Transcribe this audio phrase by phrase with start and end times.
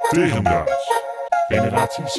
[0.00, 0.88] Tegendraads.
[1.48, 2.18] Generatie Z.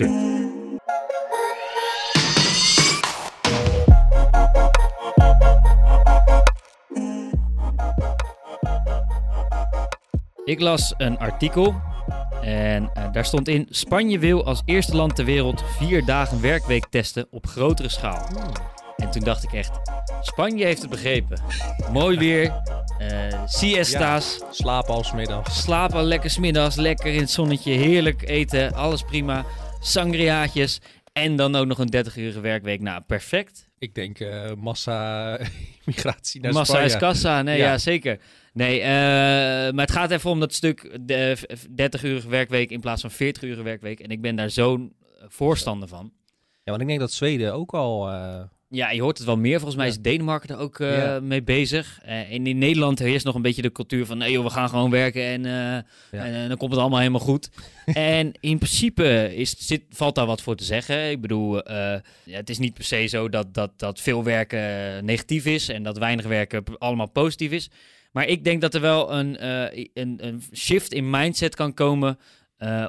[10.44, 11.76] Ik las een artikel
[12.42, 16.86] en eh, daar stond in: Spanje wil als eerste land ter wereld vier dagen werkweek
[16.90, 18.28] testen op grotere schaal.
[18.96, 19.80] En toen dacht ik echt:
[20.22, 21.42] Spanje heeft het begrepen.
[21.92, 22.62] Mooi weer,
[23.00, 25.52] eh siesta's, Slapen als middag.
[25.52, 29.46] slapen lekker 's middags, lekker in het zonnetje, heerlijk eten, alles prima.
[29.82, 30.80] Sangriaatjes
[31.14, 32.82] en dan ook nog een 30 uur werkweek.
[32.82, 33.70] Nou, perfect.
[33.78, 35.40] Ik denk eh, massa
[35.86, 36.90] migratie naar Massa Spanje.
[36.90, 37.66] is kassa, nee, ja.
[37.66, 37.78] Ja.
[37.78, 38.20] zeker.
[38.54, 38.88] Nee, eh,
[39.74, 41.38] maar het gaat even om dat stuk de
[41.70, 44.00] 30 uur werkweek in plaats van 40 uur werkweek.
[44.00, 44.96] En ik ben daar zo'n
[45.28, 46.12] voorstander van.
[46.64, 48.10] Ja, want ik denk dat Zweden ook al...
[48.72, 49.56] Ja, je hoort het wel meer.
[49.56, 51.20] Volgens mij is Denemarken er ook eh, Ja.
[51.20, 52.00] mee bezig.
[52.04, 54.18] Eh, en in Nederland heerst nog een beetje de cultuur van...
[54.18, 55.52] nee joh, we gaan gewoon werken en, eh,
[56.12, 56.26] Ja.
[56.26, 57.50] en, dan komt het allemaal helemaal goed.
[57.94, 61.10] en in principe is, zit, valt daar wat voor te zeggen.
[61.10, 65.46] Ik bedoel, ja, het is niet per se zo dat, dat, dat veel werken negatief
[65.46, 65.70] is...
[65.70, 67.70] en dat weinig werken allemaal positief is.
[68.12, 69.46] Maar ik denk dat er wel een,
[69.94, 72.18] een, een shift in mindset kan komen...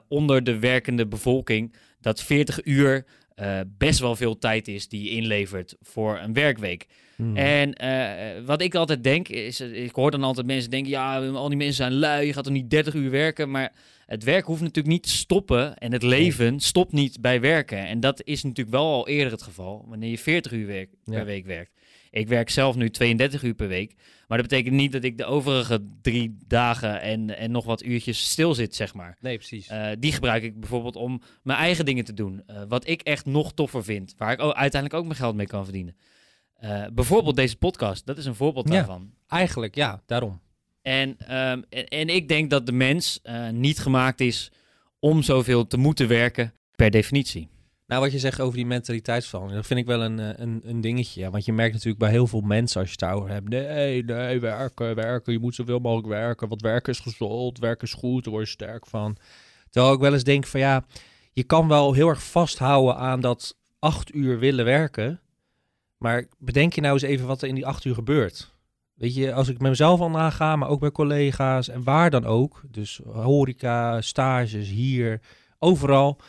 [0.08, 1.74] onder de werkende bevolking...
[2.00, 3.04] dat 40 uur
[3.40, 6.86] eh, best wel veel tijd is die je inlevert voor een werkweek.
[7.16, 7.36] hmm.
[7.36, 11.26] En eh, wat ik altijd denk, is, eh, ik hoor dan altijd mensen denken, ja,
[11.28, 13.50] al die mensen zijn lui, je gaat er niet 30 uur werken.
[13.50, 13.72] Maar
[14.06, 17.86] het werk hoeft natuurlijk niet te stoppen en het leven stopt niet bij werken.
[17.86, 21.24] En dat is natuurlijk wel al eerder het geval, wanneer je 40 uur werk, per
[21.24, 21.72] week werkt.
[22.10, 23.94] Ik werk zelf nu 32 uur per week,
[24.28, 28.30] maar dat betekent niet dat ik de overige drie dagen en, en nog wat uurtjes
[28.30, 29.16] stil zit, zeg maar.
[29.20, 29.66] Nee, precies.
[29.66, 32.42] Eh, die gebruik ik bijvoorbeeld om mijn eigen dingen te doen.
[32.46, 34.14] Eh, wat ik echt nog toffer vind.
[34.16, 35.96] Waar ik uiteindelijk ook mijn geld mee kan verdienen.
[36.54, 38.06] Eh, bijvoorbeeld deze podcast.
[38.06, 38.74] Dat is een voorbeeld Ja.
[38.74, 39.10] daarvan.
[39.28, 40.40] Eigenlijk, ja, daarom.
[40.82, 43.20] En, ehm, en, en ik denk dat de mens
[43.52, 44.50] niet gemaakt is
[44.98, 47.48] om zoveel te moeten werken per definitie.
[47.90, 50.80] Nou, wat je zegt over die mentaliteitsverandering, dat vind ik wel een, eh, een, een
[50.80, 51.20] dingetje.
[51.20, 51.30] Ja.
[51.30, 53.48] Want je merkt natuurlijk bij heel veel mensen als je het hebt.
[53.48, 55.32] Nee, nee, werken, werken.
[55.32, 56.48] Je moet zoveel mogelijk werken.
[56.48, 59.16] Want werken is gezond, werken is goed, daar word je sterk van.
[59.70, 60.84] Terwijl ik wel eens denk van ja,
[61.32, 65.20] je kan wel heel erg vasthouden aan dat acht uur willen werken.
[65.96, 68.54] Maar bedenk je nou eens even wat er in die acht uur gebeurt.
[68.94, 72.24] Weet je, als ik met mezelf al naga, maar ook bij collega's en waar dan
[72.24, 72.62] ook.
[72.70, 75.20] Dus horeca, stages, hier,
[75.58, 76.20] overal.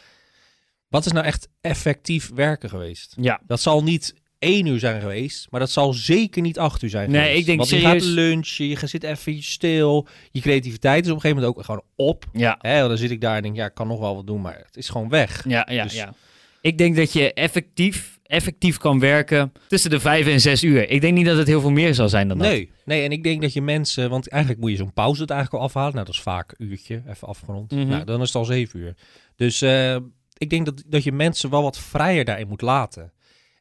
[0.91, 3.16] Wat is nou echt effectief werken geweest?
[3.19, 6.90] Ja, Dat zal niet één uur zijn geweest, maar dat zal zeker niet acht uur
[6.90, 7.40] zijn Nee, geweest.
[7.40, 10.07] ik denk Want je serieus- gaat lunchen, je gaat zit even stil.
[10.31, 12.25] Je creativiteit is op een gegeven moment ook gewoon op.
[12.34, 14.41] ja, Hè, dan zit ik daar en denk, ja, ik kan nog wel wat doen,
[14.41, 15.44] maar het is gewoon weg.
[15.47, 16.13] ja, ja, Dus- ja.
[16.62, 20.90] Ik denk dat je effectief, effectief kan werken tussen de vijf en zes uur.
[20.90, 22.47] Ik denk niet dat het heel veel meer zal zijn dan dat.
[22.47, 25.29] Nee, nee, en ik denk dat je mensen, want eigenlijk moet je zo'n pauze het
[25.29, 25.94] eigenlijk al afhalen.
[25.94, 27.72] Nou, dat is vaak een uurtje, even afgerond.
[27.72, 27.88] Mhm.
[27.88, 28.96] Nou, dan is het al zeven uur.
[29.35, 29.96] Dus eh,
[30.41, 33.12] ik denk dat, dat je mensen wel wat vrijer daarin moet laten.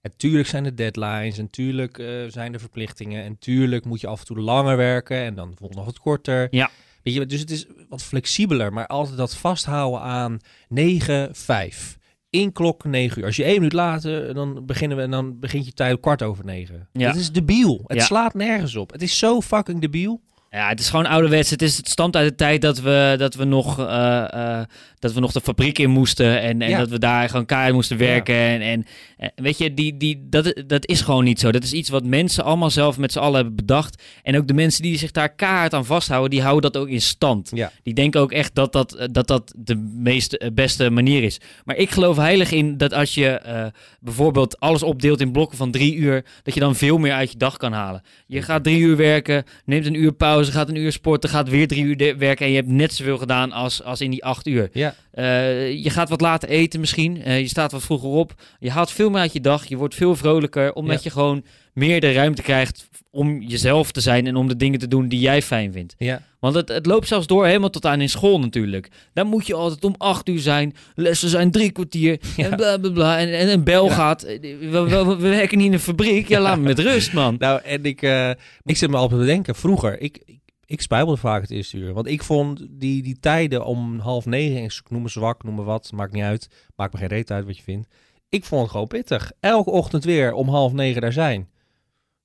[0.01, 4.07] En tuurlijk zijn er deadlines, en tuurlijk eh, zijn er verplichtingen, en tuurlijk moet je
[4.07, 6.49] af en toe langer werken en dan bijvoorbeeld nog wat korter.
[6.51, 6.71] Ja.
[7.03, 11.99] Weet je, dus het is wat flexibeler, maar altijd dat vasthouden aan 9, 5.
[12.31, 13.27] Inklok 9 uur.
[13.27, 16.45] Als je één minuut later, dan beginnen we en dan begint je tijd kwart over
[16.45, 16.89] negen.
[16.93, 17.07] Ja.
[17.07, 17.83] Dat is debiel.
[17.87, 18.05] Het Ja.
[18.05, 18.93] slaat nergens op.
[18.93, 20.21] Het is zo fucking debiel.
[20.53, 21.51] Ja, het is gewoon ouderwets.
[21.51, 24.67] Het, is, het stamt uit de tijd dat we, dat we, nog, eh, eh,
[24.99, 26.41] dat we nog de fabriek in moesten.
[26.41, 26.79] En, en Ja.
[26.79, 28.35] dat we daar gewoon keihard moesten werken.
[28.35, 31.53] En, en, en weet je, die, die, dat, dat is gewoon niet zo.
[31.53, 34.03] Dat is iets wat mensen allemaal zelf met z'n allen hebben bedacht.
[34.23, 37.01] En ook de mensen die zich daar keihard aan vasthouden, die houden dat ook in
[37.01, 37.51] stand.
[37.55, 37.73] Ja.
[37.83, 41.41] Die denken ook echt dat dat, dat, dat de meest eh, beste manier is.
[41.65, 45.95] Maar ik geloof heilig in dat als je bijvoorbeeld alles opdeelt in blokken van drie
[45.95, 48.03] uur, dat je dan veel meer uit je dag kan halen.
[48.27, 51.69] Je gaat drie uur werken, neemt een uur pauze, gaat een uur sporten, gaat weer
[51.69, 54.69] drie uur werken en je hebt net zoveel gedaan als, als in die acht uur.
[54.73, 54.95] Ja.
[55.11, 58.91] Eh, je gaat wat later eten misschien, Eh, je staat wat vroeger op, je haalt
[58.91, 61.01] veel meer uit je dag, je wordt veel vrolijker, omdat Ja.
[61.03, 61.45] je gewoon
[61.81, 65.21] meer de ruimte krijgt om jezelf te zijn en om de dingen te doen die
[65.21, 65.95] jij fijn vindt.
[65.99, 66.23] Ja.
[66.41, 68.89] Want het, het loopt zelfs door helemaal tot aan in school natuurlijk.
[69.13, 70.75] Dan moet je altijd om acht uur zijn.
[70.95, 72.21] Lessen zijn drie kwartier.
[72.37, 73.19] En bla bla bla.
[73.19, 73.93] En, en een bel Ja.
[73.95, 74.23] gaat.
[74.23, 76.29] We, we, we- we werken niet in een fabriek.
[76.29, 77.37] Ja, laat me met rust, man.
[77.39, 78.31] Nou, en ik, eh,
[78.65, 81.93] ik zit me altijd te denken, vroeger, ik, ik, ik spijbelde vaak het eerste uur.
[81.93, 85.63] Want ik vond die, die tijden om half negen, ik noem me zwak, noem me
[85.63, 86.49] wat, maakt niet uit.
[86.77, 87.89] Maakt me geen reet uit wat je vindt.
[88.29, 89.33] Ik vond het gewoon pittig.
[89.41, 91.49] Elke ochtend weer om half negen daar zijn.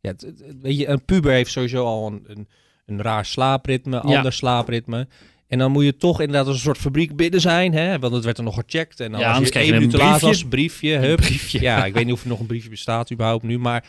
[0.06, 2.48] Ja, het- weet je, een puber heeft sowieso al een, een,
[2.86, 4.00] een raar slaapritme, Ja.
[4.18, 5.08] ander slaapritme.
[5.48, 8.00] En dan moet je toch inderdaad als een soort fabriek binnen zijn, hè?
[8.00, 9.00] Want het werd er nog gecheckt.
[9.00, 10.28] En dan Ja, als je één minuut laat briefje.
[10.28, 11.18] was, briefje, Een hup.
[11.18, 11.62] briefje.
[11.62, 13.86] Ja, ik weet niet of er nog een briefje bestaat überhaupt nu, maar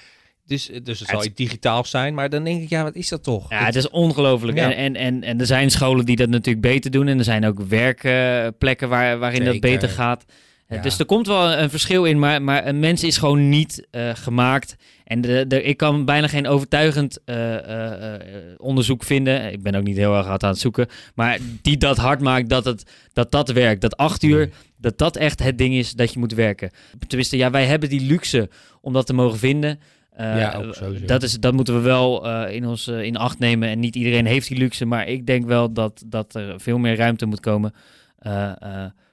[0.46, 3.22] Dus, dus het zal iets digitaal zijn, maar dan denk ik, ja, wat is dat
[3.22, 3.50] toch?
[3.50, 4.58] Ja, het is ongelooflijk.
[4.58, 4.64] Ja.
[4.72, 7.08] En, en, en, en er zijn scholen die dat natuurlijk beter doen.
[7.08, 10.24] En er zijn ook werkplekken waar, waarin dat beter gaat.
[10.68, 10.82] Ja.
[10.82, 14.10] Dus er komt wel een verschil in, maar, maar een mens is gewoon niet eh,
[14.14, 14.76] gemaakt.
[15.04, 18.20] En de, de, ik kan bijna geen overtuigend eh, eh,
[18.56, 19.52] onderzoek vinden.
[19.52, 20.86] Ik ben ook niet heel erg hard aan het zoeken.
[21.14, 23.80] Maar die dat hard maakt dat het, dat, dat werkt.
[23.80, 24.52] Dat acht uur, Nee.
[24.78, 26.70] dat dat echt het ding is dat je moet werken.
[27.06, 28.48] Tenminste, ja, wij hebben die luxe
[28.80, 29.80] om dat te mogen vinden.
[30.18, 30.62] Ja,
[31.06, 33.68] dat, is, dat moeten we wel in, ons, in acht nemen.
[33.68, 34.84] En niet iedereen heeft die luxe.
[34.84, 37.72] Maar ik denk wel dat, dat er veel meer ruimte moet komen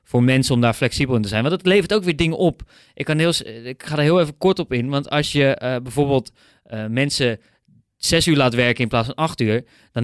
[0.03, 1.41] voor mensen om daar flexibel in te zijn.
[1.43, 2.61] Want het levert ook weer dingen op.
[2.93, 4.89] Ik, kan heel, s- ik ga er heel even kort op in.
[4.89, 6.31] Want als je eh, bijvoorbeeld
[6.63, 7.39] eh, mensen
[7.97, 10.03] zes uur laat werken in plaats van acht uur, dan,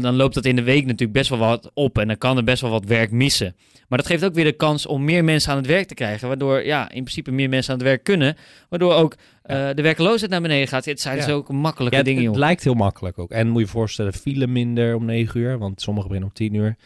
[0.00, 1.98] dan loopt dat in de week natuurlijk best wel wat op.
[1.98, 3.56] En dan kan er best wel wat werk missen.
[3.88, 6.28] Maar dat geeft ook weer de kans om meer mensen aan het werk te krijgen.
[6.28, 8.36] Waardoor ja, in principe meer mensen aan het werk kunnen.
[8.68, 10.84] Waardoor ook eh, de werkloosheid naar beneden gaat.
[10.84, 11.24] Het zijn Ja.
[11.24, 12.38] dus ook makkelijke Ja, dingen, het joh.
[12.40, 13.30] lijkt heel makkelijk ook.
[13.30, 16.54] En moet je je voorstellen, file minder om 9 uur, want sommigen beginnen om 10
[16.54, 16.76] uur.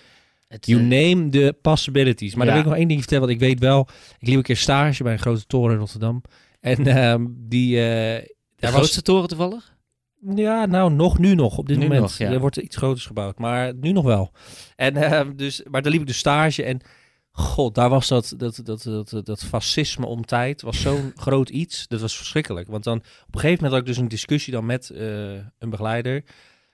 [0.54, 2.34] Het, You eh, name the possibilities.
[2.34, 2.52] Maar Ja.
[2.52, 4.56] dan wil ik nog één ding vertellen, want ik weet wel, ik liep een keer
[4.56, 6.22] stage bij een grote toren in Rotterdam.
[6.60, 9.72] En ehm, die, eh, de daar grootste toren toevallig?
[10.34, 12.00] Ja, nou, nog nu nog, op dit Nu moment.
[12.00, 12.30] nog, ja.
[12.30, 14.32] Er wordt iets groters gebouwd, maar nu nog wel.
[14.76, 16.80] En, ehm, dus, maar daar liep ik de stage en
[17.30, 21.88] god, daar was dat, dat, dat, dat, dat fascisme om tijd, was zo'n groot iets.
[21.88, 22.68] Dat was verschrikkelijk.
[22.68, 25.70] Want dan, op een gegeven moment had ik dus een discussie dan met eh, een
[25.70, 26.24] begeleider,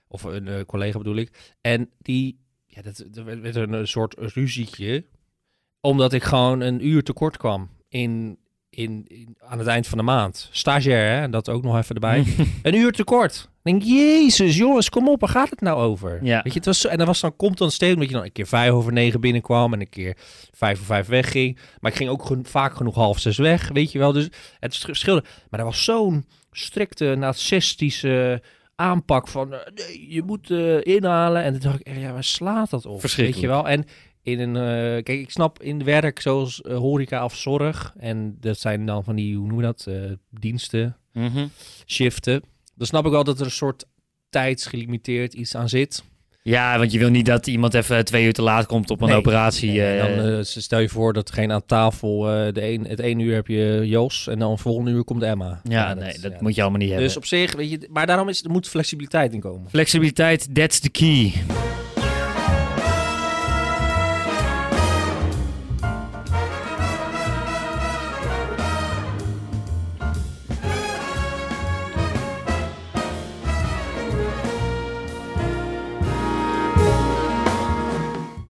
[0.07, 1.55] of een collega bedoel ik.
[1.61, 2.39] En die,
[2.73, 5.05] ja, dat, dat werd een, soort ruzietje,
[5.81, 8.39] omdat ik gewoon een uur tekort kwam in...
[8.69, 10.49] In, in, aan het eind van de maand.
[10.51, 11.29] Stagiair, hè?
[11.29, 12.25] Dat ook nog even erbij.
[12.63, 13.49] Een uur tekort.
[13.63, 16.19] Ik denk, jezus, jongens, kom op, waar gaat het nou over?
[16.23, 16.41] Ja.
[16.43, 18.23] Weet je, het was zo, en dan was dan komt dan steeds, omdat je dan
[18.23, 20.17] een keer vijf over negen binnenkwam en een keer
[20.51, 21.59] vijf voor vijf wegging.
[21.79, 24.11] Maar ik ging ook gen- vaak genoeg half zes weg, weet je wel.
[24.11, 24.27] Dus
[24.59, 25.23] het sch- verschilde.
[25.49, 28.41] Maar er was zo'n strikte, narcistische
[28.81, 31.43] aanpak van, eh, nee, je moet eh, inhalen.
[31.43, 33.01] En toen dacht ik, echt, ja, waar slaat dat op?
[33.01, 33.67] Weet je wel.
[33.67, 33.85] En
[34.23, 37.93] in een, eh, kijk, ik snap in werk zoals eh, horeca of zorg.
[37.97, 41.47] En dat zijn dan van die, hoe noemen we dat, eh, diensten, Mhm.
[41.85, 42.41] shiften.
[42.75, 43.85] Dan snap ik wel dat er een soort
[44.29, 46.03] tijdsgelimiteerd iets aan zit.
[46.43, 49.07] Ja, want je wil niet dat iemand even twee uur te laat komt op een
[49.07, 49.17] Nee.
[49.17, 49.83] operatie.
[49.83, 52.99] en eh, dan eh, stel je voor dat geen aan tafel, eh, de een, het
[52.99, 55.61] ene uur heb je Jos en dan volgende uur komt Emma.
[55.63, 57.07] ja, nee, dat moet je allemaal niet hebben.
[57.07, 59.69] Dus op zich, weet je, maar daarom is, er moet flexibiliteit in komen.
[59.69, 61.33] Flexibiliteit, that's the key.